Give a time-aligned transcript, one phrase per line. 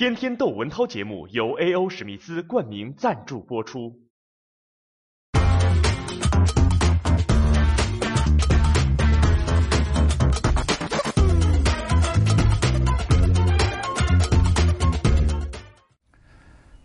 [0.00, 1.90] 天天逗文涛节目由 A.O.
[1.90, 3.94] 史密斯冠名赞助播出。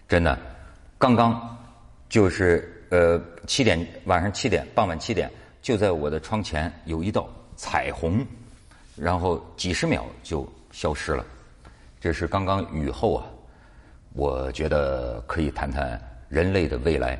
[0.10, 0.38] 真的，
[0.98, 1.58] 刚刚
[2.10, 8.28] 就是呃七点晚上七点傍晚七点，就在我的窗前有一道彩虹，
[8.94, 11.26] 然后几十秒就消失了。
[12.00, 13.26] 这是刚刚雨后啊，
[14.14, 17.20] 我觉得可以谈谈人类的未来，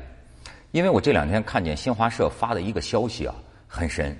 [0.72, 3.34] 因为我这两天看见新华社发的一个消息啊，
[3.66, 4.16] 很神，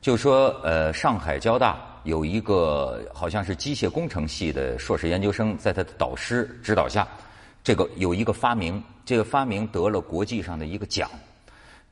[0.00, 7.06] 就说呃上海交大有一个好像是机械工程系的硕士研究生，在他的导师指导下。
[7.64, 11.10] 这个有一个发明，这个发明得了国际上的一个奖。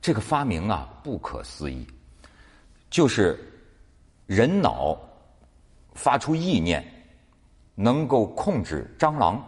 [0.01, 1.85] 这个发明啊，不可思议，
[2.89, 3.37] 就是
[4.25, 4.97] 人脑
[5.93, 6.83] 发出意念，
[7.79, 9.39] 能够控制蟑螂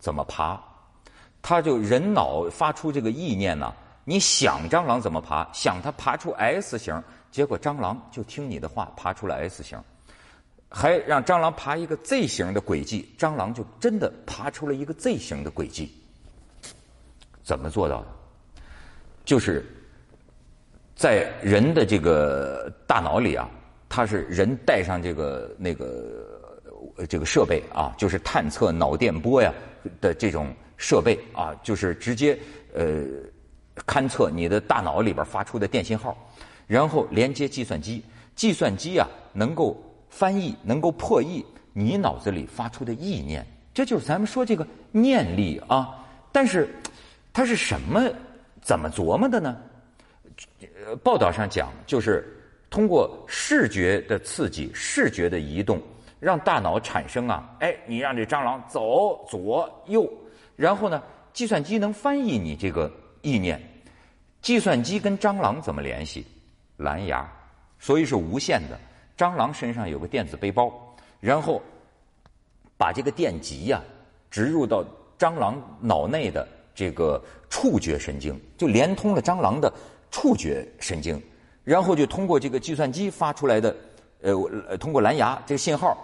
[0.00, 0.60] 怎么爬。
[1.40, 3.72] 他就人脑发出这个意念呢，
[4.04, 9.80] 你想蟑螂怎么爬，想它爬出 S 型，结果蟑螂就听你的话爬出了 S 型。
[10.68, 15.94] 还让蟑螂爬一个 Z 型的轨迹，蟑螂就真的爬出了一个 Z 型的轨迹。
[17.44, 18.06] 怎么做到的？
[19.24, 19.64] 就是
[20.96, 23.48] 在人的这个大脑里啊，
[23.88, 26.55] 它是人带上这个那个
[27.08, 29.52] 这个设备啊，就是探测脑电波呀
[30.00, 32.38] 的这种设备啊，就是直接
[32.74, 33.04] 呃
[33.86, 36.16] 勘测你的大脑里边发出的电信号，
[36.66, 38.02] 然后连接计算机，
[38.34, 39.82] 计算机啊能够。
[40.08, 46.02] 翻译能够破译你脑子里发出的意念，这就是咱们说这个念力啊。
[46.32, 46.70] 但是
[47.34, 48.00] 它是什么？
[48.62, 49.54] 怎么琢磨的呢？
[51.02, 52.24] 报道上讲，就是
[52.70, 55.82] 通过视觉的刺激、视觉的移动，
[56.18, 60.10] 让大脑产生啊，哎，你让这蟑螂走左右，
[60.56, 62.90] 然后呢，计算机能翻译你这个
[63.22, 63.60] 意念。
[64.42, 66.24] 计算机跟蟑螂怎么联系？
[66.76, 67.28] 蓝牙，
[67.78, 68.78] 所以是无线的。
[69.16, 70.72] 蟑螂身上有个电子背包，
[71.20, 71.60] 然后
[72.76, 73.82] 把这个电极呀
[74.30, 74.84] 植入到
[75.18, 79.72] 蟑螂脑内的这个触觉神经，就连通了蟑螂的
[80.10, 81.20] 触觉神经，
[81.64, 83.74] 然后就通过这个计算机发出来的
[84.20, 85.96] 呃，通过蓝牙这个信号，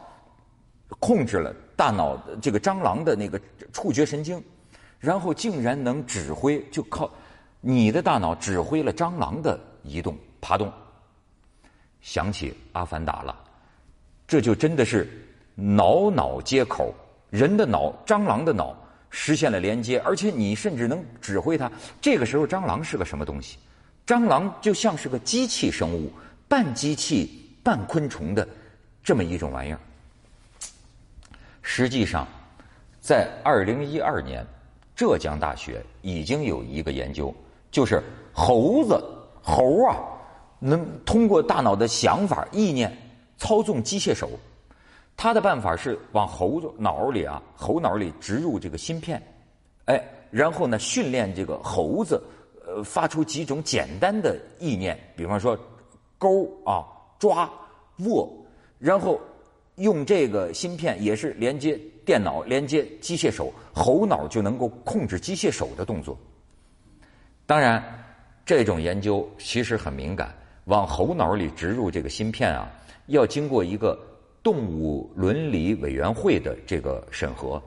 [0.99, 3.41] 控制了大脑的这个蟑螂的那个
[3.73, 4.43] 触觉神经，
[4.99, 7.11] 然后竟然能指挥，就靠
[7.61, 10.73] 你的大脑指挥了蟑螂的移动爬动。
[12.01, 13.37] 想起《阿凡达》了，
[14.27, 15.09] 这就真的是
[15.55, 16.93] 脑脑接口，
[17.31, 18.77] 人的脑、蟑螂的脑
[19.11, 21.71] 实现了连接，而且你甚至能指挥它。
[22.01, 23.59] 这个时候，蟑螂是个什么东西？
[24.05, 26.11] 蟑螂就像是个机器生物，
[26.49, 28.47] 半机器半昆虫的
[29.03, 29.79] 这么一种玩意儿。
[31.63, 32.27] 实际上，
[33.01, 34.45] 在二零一二年，
[34.95, 37.35] 浙江大学已经有一个研究，
[37.71, 38.03] 就是
[38.33, 39.03] 猴子
[39.43, 39.97] 猴啊。
[40.65, 42.97] 能通过大脑的想法、意念
[43.37, 44.31] 操纵机械手，
[45.17, 49.21] 他的办法是往猴子脑里啊，猴脑里植入这个芯片，
[49.87, 50.01] 哎，
[50.31, 52.23] 然后呢训练这个猴子，
[52.65, 55.59] 呃，发出几种简单的意念，比方说
[56.17, 56.87] 勾啊、
[57.19, 57.51] 抓、
[58.07, 58.33] 握，
[58.79, 59.21] 然后
[59.77, 66.19] 用这个芯片也是连接电脑、连接机械手，猴脑就能够控制机械手的动作。
[67.47, 67.83] 当然，
[68.45, 70.35] 这种研究其实很敏感。
[70.67, 72.71] 往猴脑里植入这个芯片啊，
[73.07, 73.99] 要经过一个
[74.43, 77.61] 动物伦理委员会的这个审核，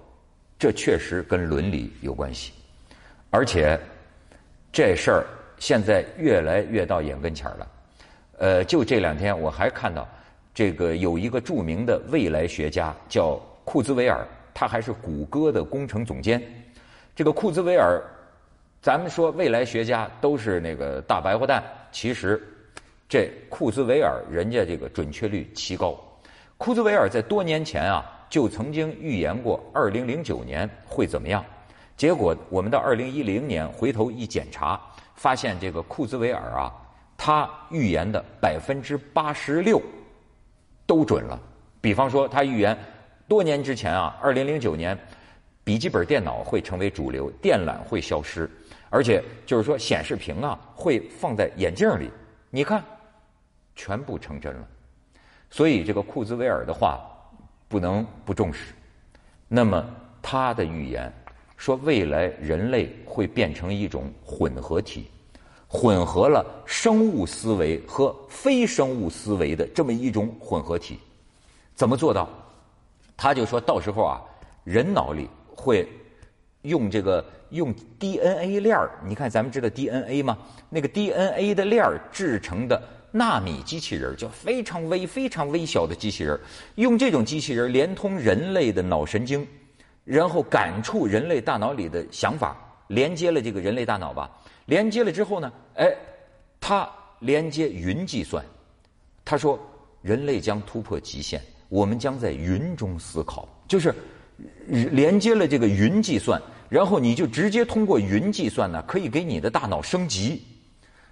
[0.58, 2.54] 这确实跟伦理有关系。
[3.32, 3.78] 而且
[4.72, 5.26] 这事儿
[5.60, 7.68] 现在越来越到眼跟前了。
[8.38, 10.08] 呃，就这两天我还看到
[10.56, 16.42] 这个有一个著名的未来学家叫库兹韦尔，他还是谷歌的工程总监。
[17.14, 18.02] 这个库兹韦尔，
[18.82, 22.42] 咱们说未来学家都是那个大白话蛋，其实。
[23.08, 25.96] 这库兹韦尔人家这个准确率奇高，
[26.58, 31.46] 库兹韦尔在多年前啊就曾经预言过二零零九年会怎么样，
[31.96, 34.82] 结果我们到二零一零年回头一检查，
[35.14, 36.74] 发现这个库兹韦尔啊，
[37.16, 39.80] 他预言的百分之八十六
[40.86, 41.40] 都准了。
[41.82, 42.78] 比方说，他预言
[43.28, 44.98] 多年之前啊，二零零九年
[45.64, 48.50] 笔记本电脑会成为主流，电缆会消失，
[48.90, 52.10] 而且就是说显示屏啊会放在眼镜里，
[52.50, 52.84] 你看。
[53.78, 54.66] 全部成真了，
[55.50, 57.06] 所以这个库兹韦尔的话
[57.68, 58.74] 不能不重视。
[59.50, 59.86] 那么
[60.22, 61.12] 他的预言
[61.58, 65.12] 说，未来人类会变成一种混合体，
[65.76, 70.98] 混合了生物思维和非生物思维的这么一种混合体。
[71.76, 72.30] 怎么做到？
[73.18, 74.22] 他就说到时候啊，
[74.64, 75.88] 人脑里会
[76.62, 80.38] 用这个用 DNA 链儿，你看咱们知道 DNA 吗？
[80.70, 82.82] 那个 DNA 的链儿制成的
[83.12, 86.40] 纳米机器人，叫非常微、非常微小的机器人，
[86.76, 89.46] 用这种机器人连通人类的脑神经，
[90.04, 92.58] 然后感触人类大脑里的想法，
[92.88, 94.30] 连接了这个人类大脑吧。
[94.66, 95.96] 连接了之后呢，哎，
[96.60, 96.90] 它
[97.20, 98.44] 连接云计算。
[99.24, 99.60] 他说，
[100.02, 103.94] 人类将突破极限，我们将在云中思考，就是
[104.68, 106.40] 连接了这个云计算，
[106.70, 110.44] 然后你就直接通过云计算呢，可以给你的大脑升级，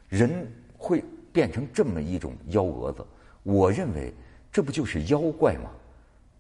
[0.10, 0.48] 人
[0.78, 3.04] 会变成这么一种幺蛾子。
[3.42, 4.14] 我认为
[4.52, 5.72] 这不就是妖怪吗？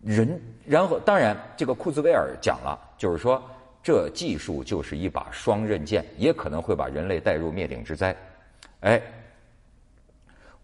[0.04, 3.42] 人，然后当然，这个库兹韦尔讲了，就是说
[3.84, 8.16] 这技术就是一把双刃剑，也可能会把人类带入灭顶之灾。
[8.80, 9.02] 哎，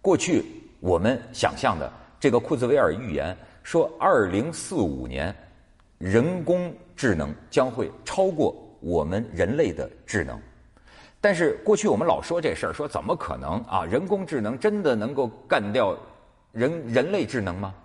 [0.02, 0.46] 过去
[0.80, 5.36] 我们想象的这个库兹韦尔预言说，二零四五年。
[6.00, 10.40] 人工智能将会超过我们人类的智能，
[11.20, 13.84] 但是过去我们老说这事儿，说怎么可能啊？
[13.84, 15.94] 人工智能真的能够干掉
[16.54, 17.76] 人人类智能吗？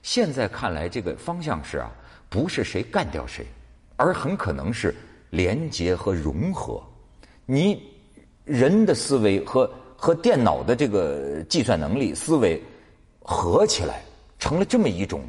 [0.00, 1.90] 现在看来，这个方向是啊，
[2.30, 3.44] 不是谁干掉谁，
[3.96, 4.94] 而很可能是
[5.30, 6.82] 连接和融合。
[7.44, 7.82] 你
[8.44, 12.62] 人的思维和和电脑的这个计算能力思维
[13.20, 14.02] 合起来，
[14.38, 15.22] 成了这么一种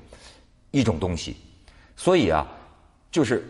[0.72, 1.36] 一种东西。
[1.96, 2.46] 所以啊，
[3.10, 3.44] 就是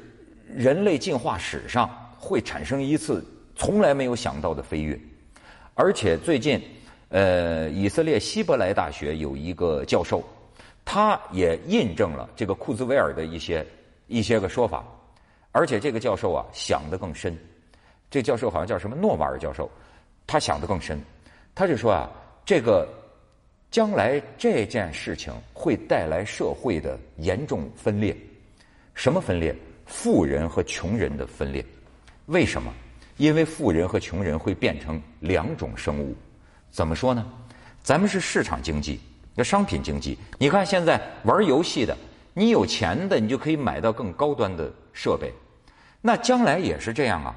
[0.54, 3.26] 人类进化史上会产生一次
[3.56, 4.98] 从来没有想到的飞跃，
[5.74, 6.62] 而且最近，
[7.10, 10.24] 呃，以色列希伯来大学有一个教授，
[10.86, 13.66] 他也印证了这个库兹韦尔的一些
[14.08, 14.86] 一些个说法，
[15.58, 17.36] 而且这个教授啊想得更深，
[18.12, 19.68] 这教授好像叫什么诺瓦尔教授，
[20.28, 21.02] 他想得更深，
[21.56, 22.08] 他就说啊，
[22.46, 22.88] 这个
[23.72, 28.16] 将来这件事情会带来社会的严重分裂。
[28.94, 29.56] 什么分裂？
[29.88, 31.66] 富人和穷人的分裂。
[32.28, 32.72] 为什么？
[33.18, 36.16] 因为富人和穷人会变成两种生物。
[36.70, 37.26] 怎么说呢？
[37.82, 39.00] 咱们是市场经济，
[39.34, 40.16] 那商品经济。
[40.38, 41.98] 你看现在玩游戏的，
[42.36, 45.34] 你有钱的，你就可以买到更高端的设备。
[46.02, 47.36] 那将来也是这样啊。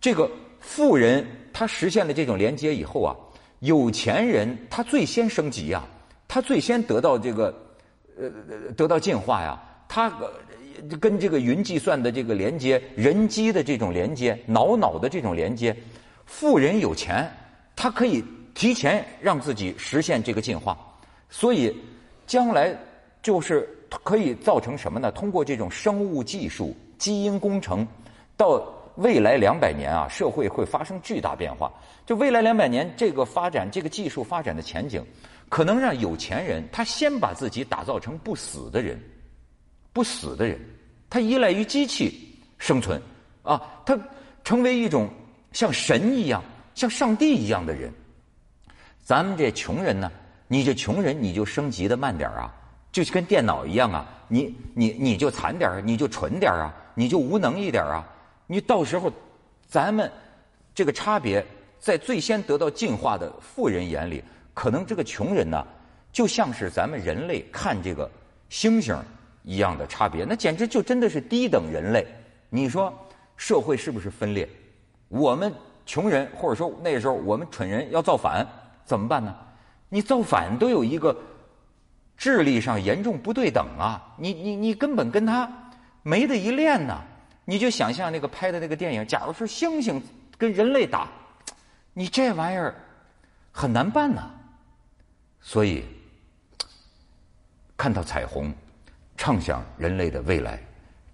[0.00, 0.30] 这个
[0.60, 3.14] 富人他实现了这种连接以后啊，
[3.60, 5.84] 有钱人他最先升级呀，
[6.28, 7.54] 他最先得到这个
[8.18, 8.30] 呃
[8.76, 10.12] 得到进化呀，他。
[11.00, 15.74] 跟这个云计算的这个连接，人机的这种连接，脑脑的这种连接，
[16.26, 17.26] 富人有钱，
[17.74, 18.22] 他可以
[18.52, 20.76] 提前让自己实现这个进化，
[21.30, 21.74] 所以
[22.26, 22.76] 将来
[23.22, 23.66] 就是
[24.04, 25.10] 可以造成什么呢？
[25.12, 27.86] 通过这种生物技术、基因工程，
[28.36, 28.62] 到
[28.96, 31.72] 未来两百年啊，社会会发生巨大变化。
[32.04, 35.04] 就未来两百年这个发展，这个技术发展的前景，
[35.48, 39.00] 可能让有钱人他先把自己打造成不死的人。
[39.92, 40.60] 不死的人，
[41.08, 43.00] 他依赖于机器生存，
[43.42, 43.98] 啊，他
[44.44, 45.08] 成为一种
[45.52, 46.42] 像神一样、
[46.74, 47.90] 像上帝一样的人。
[49.02, 50.12] 咱们这穷人呢，
[50.48, 52.54] 你这穷人你就升级的慢点啊，
[52.92, 58.04] 就跟电脑一样啊，你你你就惨点儿你就蠢点儿啊，你就无能一点啊。
[58.48, 59.12] 你到时候，
[59.68, 60.10] 咱们
[60.74, 61.46] 这个差别，
[61.78, 65.64] 在最先得到进化的富人眼里，可能这个穷人呢，
[66.10, 68.10] 就像是咱们人类看这个
[68.48, 68.96] 星星。
[69.48, 72.04] 一样的差别，那简直就真的是低等人类。
[72.50, 72.92] 你说
[73.36, 74.48] 社会是不是分裂？
[75.06, 75.54] 我们
[75.86, 78.44] 穷人或者说那时候我们蠢人要造反，
[78.84, 79.32] 怎么办呢？
[79.88, 81.16] 你造反都有一个
[82.16, 84.02] 智力上严重不对等啊！
[84.18, 85.48] 你你你根本跟他
[86.06, 87.02] 没得一练呢！
[87.44, 90.00] 你就想象那个拍的那个电影，假如说猩猩
[90.38, 91.08] 跟人类打，
[91.92, 92.72] 你这玩意儿
[93.50, 94.30] 很难办呐。
[95.40, 95.82] 所以
[97.76, 98.54] 看到彩虹。
[99.16, 100.60] 畅想人类的未来，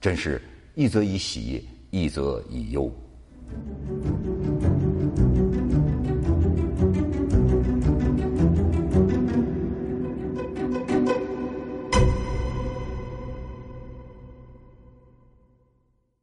[0.00, 0.42] 真是
[0.74, 2.92] 一则以喜，一则以忧。